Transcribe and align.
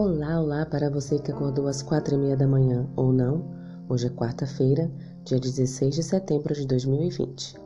Olá, 0.00 0.40
olá 0.40 0.64
para 0.64 0.88
você 0.88 1.18
que 1.18 1.32
acordou 1.32 1.66
às 1.66 1.82
quatro 1.82 2.14
e 2.14 2.18
meia 2.18 2.36
da 2.36 2.46
manhã 2.46 2.88
ou 2.94 3.12
não. 3.12 3.44
Hoje 3.88 4.06
é 4.06 4.10
quarta-feira, 4.10 4.88
dia 5.24 5.40
16 5.40 5.92
de 5.92 6.04
setembro 6.04 6.54
de 6.54 6.64
2020. 6.68 7.56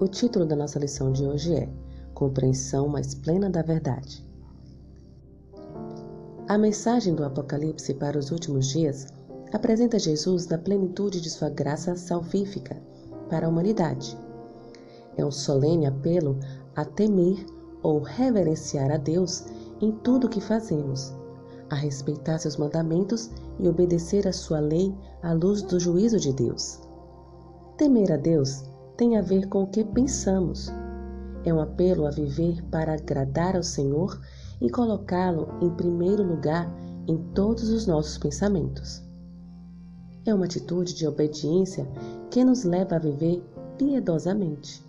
O 0.00 0.08
título 0.08 0.46
da 0.46 0.56
nossa 0.56 0.78
lição 0.78 1.12
de 1.12 1.26
hoje 1.26 1.54
é 1.54 1.68
Compreensão 2.14 2.88
mais 2.88 3.14
plena 3.14 3.50
da 3.50 3.60
verdade. 3.60 4.26
A 6.48 6.56
mensagem 6.56 7.14
do 7.14 7.22
Apocalipse 7.22 7.92
para 7.92 8.18
os 8.18 8.30
últimos 8.30 8.68
dias 8.68 9.08
apresenta 9.52 9.98
Jesus 9.98 10.46
na 10.46 10.56
plenitude 10.56 11.20
de 11.20 11.28
sua 11.28 11.50
graça 11.50 11.94
salvífica 11.96 12.78
para 13.28 13.46
a 13.46 13.50
humanidade. 13.50 14.18
É 15.18 15.22
um 15.22 15.30
solene 15.30 15.84
apelo 15.84 16.38
a 16.74 16.86
temer 16.86 17.44
ou 17.82 18.00
reverenciar 18.00 18.90
a 18.90 18.96
Deus 18.96 19.44
em 19.82 19.92
tudo 19.92 20.28
o 20.28 20.30
que 20.30 20.40
fazemos 20.40 21.12
a 21.70 21.74
respeitar 21.74 22.38
seus 22.38 22.56
mandamentos 22.56 23.30
e 23.58 23.68
obedecer 23.68 24.26
a 24.26 24.32
sua 24.32 24.60
lei 24.60 24.94
à 25.22 25.32
luz 25.32 25.62
do 25.62 25.78
juízo 25.78 26.18
de 26.18 26.32
Deus. 26.32 26.80
Temer 27.76 28.12
a 28.12 28.16
Deus 28.16 28.64
tem 28.96 29.16
a 29.16 29.22
ver 29.22 29.48
com 29.48 29.62
o 29.62 29.66
que 29.66 29.84
pensamos. 29.84 30.68
É 31.44 31.54
um 31.54 31.60
apelo 31.60 32.06
a 32.06 32.10
viver 32.10 32.62
para 32.64 32.94
agradar 32.94 33.56
ao 33.56 33.62
Senhor 33.62 34.20
e 34.60 34.68
colocá-lo 34.68 35.48
em 35.60 35.70
primeiro 35.70 36.22
lugar 36.22 36.68
em 37.06 37.16
todos 37.32 37.70
os 37.70 37.86
nossos 37.86 38.18
pensamentos. 38.18 39.02
É 40.26 40.34
uma 40.34 40.44
atitude 40.44 40.94
de 40.94 41.06
obediência 41.06 41.88
que 42.30 42.44
nos 42.44 42.64
leva 42.64 42.96
a 42.96 42.98
viver 42.98 43.42
piedosamente. 43.78 44.84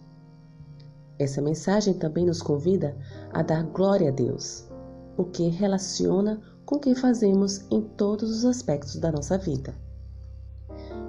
Essa 1.17 1.41
mensagem 1.41 1.93
também 1.93 2.25
nos 2.25 2.41
convida 2.41 2.98
a 3.31 3.41
dar 3.41 3.63
glória 3.63 4.09
a 4.09 4.11
Deus, 4.11 4.67
o 5.15 5.25
que 5.25 5.49
relaciona 5.49 6.41
com 6.70 6.75
o 6.75 6.79
que 6.79 6.93
fazemos 6.93 7.65
em 7.71 7.81
todos 7.81 8.29
os 8.29 8.45
aspectos 8.45 8.98
da 8.98 9.12
nossa 9.12 9.39
vida. 9.39 9.73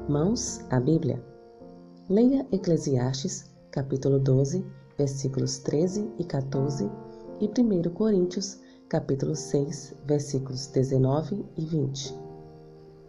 Mãos 0.08 0.58
à 0.70 0.80
Bíblia. 0.80 1.22
Leia 2.08 2.46
Eclesiastes, 2.50 3.44
capítulo 3.70 4.18
12, 4.18 4.64
versículos 4.96 5.58
13 5.58 6.10
e 6.18 6.24
14 6.24 6.90
e 7.42 7.46
1 7.46 7.90
Coríntios, 7.90 8.58
capítulo 8.88 9.36
6, 9.36 9.96
versículos 10.06 10.66
19 10.68 11.44
e 11.58 11.66
20. 11.66 12.18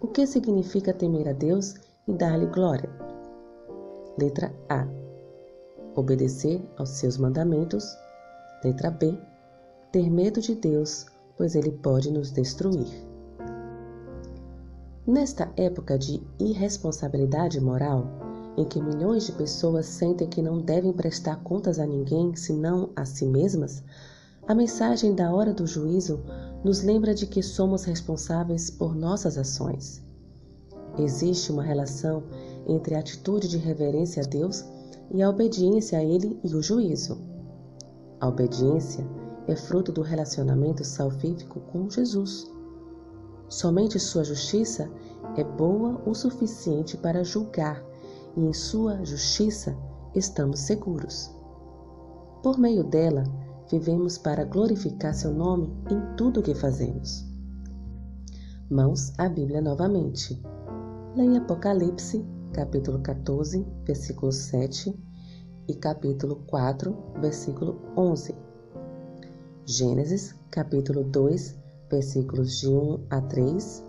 O 0.02 0.08
que 0.10 0.28
significa 0.28 0.94
temer 0.94 1.30
a 1.30 1.34
Deus 1.34 1.76
e 2.06 2.12
dar-lhe 2.12 2.48
glória? 2.48 2.90
Letra 4.20 4.54
A. 4.68 4.86
Obedecer 5.96 6.62
aos 6.78 6.90
seus 6.90 7.18
mandamentos. 7.18 7.86
Letra 8.62 8.92
B. 8.92 9.18
Ter 9.94 10.10
medo 10.10 10.42
de 10.42 10.54
Deus 10.54 11.06
pois 11.42 11.56
ele 11.56 11.72
pode 11.72 12.12
nos 12.12 12.30
destruir. 12.30 12.86
Nesta 15.08 15.52
época 15.58 15.98
de 15.98 16.22
irresponsabilidade 16.40 17.60
moral, 17.60 18.06
em 18.56 18.64
que 18.64 18.80
milhões 18.80 19.26
de 19.26 19.32
pessoas 19.32 19.88
sentem 19.88 20.30
que 20.30 20.40
não 20.40 20.62
devem 20.62 20.94
prestar 20.94 21.38
contas 21.38 21.80
a 21.80 21.86
ninguém 21.88 22.36
senão 22.36 22.92
a 22.96 23.06
si 23.06 23.26
mesmas, 23.26 23.84
a 24.48 24.54
mensagem 24.54 25.16
da 25.16 25.34
hora 25.34 25.52
do 25.52 25.66
juízo 25.66 26.20
nos 26.64 26.84
lembra 26.84 27.12
de 27.12 27.26
que 27.26 27.42
somos 27.42 27.86
responsáveis 27.86 28.70
por 28.70 28.96
nossas 28.96 29.36
ações. 29.36 30.00
Existe 31.00 31.52
uma 31.52 31.64
relação 31.64 32.22
entre 32.68 32.94
a 32.94 33.00
atitude 33.00 33.48
de 33.48 33.58
reverência 33.58 34.22
a 34.22 34.28
Deus 34.28 34.64
e 35.10 35.24
a 35.24 35.30
obediência 35.32 35.98
a 35.98 36.04
Ele 36.04 36.40
e 36.44 36.54
o 36.54 36.62
juízo. 36.62 37.20
A 38.20 38.28
obediência 38.28 39.04
é 39.48 39.56
fruto 39.56 39.92
do 39.92 40.02
relacionamento 40.02 40.84
salvífico 40.84 41.60
com 41.72 41.90
Jesus. 41.90 42.52
Somente 43.50 44.00
sua 44.00 44.24
justiça 44.24 44.90
é 45.36 45.44
boa 45.44 46.02
o 46.06 46.14
suficiente 46.14 46.98
para 46.98 47.24
julgar, 47.24 47.84
e 48.36 48.46
em 48.46 48.54
sua 48.54 49.04
justiça 49.04 49.78
estamos 50.16 50.60
seguros. 50.60 51.36
Por 52.42 52.58
meio 52.58 52.84
dela, 52.84 53.24
vivemos 53.70 54.18
para 54.18 54.46
glorificar 54.46 55.14
seu 55.14 55.34
nome 55.34 55.74
em 55.90 56.16
tudo 56.16 56.40
o 56.40 56.44
que 56.44 56.56
fazemos. 56.56 57.26
Mãos 58.70 59.12
à 59.18 59.28
Bíblia 59.28 59.62
novamente. 59.62 60.42
Leia 61.16 61.40
Apocalipse, 61.40 62.26
capítulo 62.54 63.00
14, 63.00 63.66
versículo 63.84 64.32
7 64.32 64.98
e 65.68 65.76
capítulo 65.76 66.38
4, 66.48 66.96
versículo 67.20 67.82
11. 67.98 68.51
Gênesis, 69.72 70.36
capítulo 70.50 71.02
2, 71.02 71.56
versículos 71.90 72.60
de 72.60 72.68
1 72.68 73.06
a 73.10 73.22
3, 73.22 73.84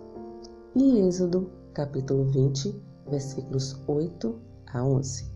e 0.77 0.99
Êxodo, 0.99 1.51
capítulo 1.73 2.23
20, 2.23 2.73
versículos 3.09 3.77
8 3.85 4.33
a 4.65 4.81
11. 4.81 5.29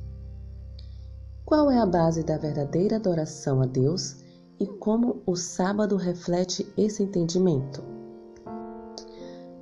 Qual 1.44 1.69
é 1.69 1.78
a 1.78 1.85
base 1.85 2.24
da 2.24 2.38
verdadeira 2.38 2.96
adoração 2.96 3.62
a 3.62 3.66
Deus 3.66 4.24
e 4.58 4.66
como 4.66 5.22
o 5.25 5.35
sábado 5.35 5.97
reflete 5.97 6.66
esse 6.78 7.03
entendimento? 7.03 7.84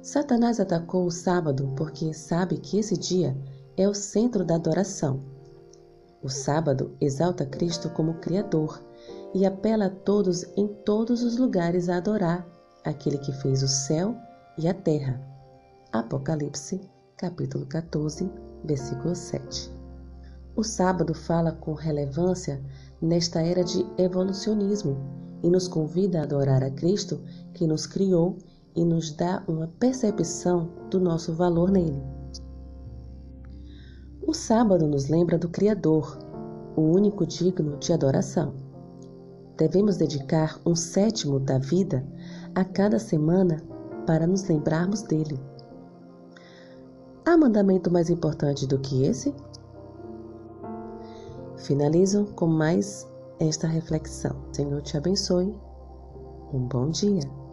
Satanás 0.04 0.60
atacou 0.60 1.08
o 1.08 1.12
sábado 1.12 1.74
porque 1.76 2.14
sabe 2.14 2.60
que 2.60 2.78
esse 2.78 2.96
dia 2.96 3.36
é 3.76 3.90
o 3.90 3.94
centro 3.96 4.46
da 4.46 4.54
adoração. 4.54 5.20
O 6.22 6.30
sábado 6.30 6.96
exalta 7.02 7.44
Cristo 7.44 7.90
como 7.90 8.20
Criador 8.20 8.80
e 9.36 9.46
apela 9.46 9.88
a 9.88 9.90
todos 9.90 10.46
em 10.56 10.66
todos 10.86 11.22
os 11.22 11.38
lugares 11.38 11.90
a 11.90 11.98
adorar 11.98 12.48
aquele 12.86 13.18
que 13.18 13.34
fez 13.34 13.62
o 13.62 13.68
céu 13.68 14.16
e 14.58 14.66
a 14.66 14.74
terra. 14.74 15.22
Apocalipse, 15.92 16.80
capítulo 17.18 17.66
14, 17.66 18.32
versículo 18.64 19.14
7. 19.14 19.70
O 20.56 20.64
sábado 20.64 21.14
fala 21.14 21.52
com 21.52 21.74
relevância 21.74 22.64
nesta 23.02 23.42
era 23.42 23.62
de 23.62 23.86
evolucionismo 23.98 24.96
e 25.44 25.50
nos 25.50 25.68
convida 25.68 26.22
a 26.22 26.24
adorar 26.24 26.64
a 26.64 26.72
Cristo 26.72 27.22
que 27.54 27.68
nos 27.68 27.86
criou 27.86 28.38
e 28.74 28.86
nos 28.86 29.12
dá 29.12 29.44
uma 29.50 29.68
percepção 29.68 30.72
do 30.90 30.98
nosso 30.98 31.34
valor 31.34 31.72
nele. 31.72 32.02
O 34.26 34.34
sábado 34.34 34.88
nos 34.88 35.10
lembra 35.10 35.38
do 35.38 35.50
Criador, 35.50 36.18
o 36.78 36.82
único 36.82 37.26
digno 37.26 37.76
de 37.78 37.92
adoração 37.92 38.65
devemos 39.58 39.98
dedicar 39.98 40.60
um 40.66 40.76
sétimo 40.76 41.40
da 41.40 41.58
vida 41.58 42.06
a 42.54 42.64
cada 42.64 43.00
semana 43.00 43.62
para 44.06 44.28
nos 44.28 44.48
lembrarmos 44.48 45.02
dele. 45.02 45.40
Há 47.26 47.36
mandamento 47.36 47.92
mais 47.92 48.10
importante 48.10 48.68
do 48.68 48.78
que 48.80 49.04
esse? 49.06 49.34
Finalizo 51.58 52.26
com 52.36 52.46
mais 52.46 53.08
esta 53.40 53.68
reflexão. 53.68 54.36
Senhor 54.52 54.82
te 54.82 54.98
abençoe. 54.98 55.58
Um 56.54 56.68
bom 56.68 56.90
dia. 56.90 57.45